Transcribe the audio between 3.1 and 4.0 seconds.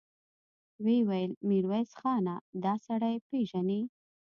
پېژنې؟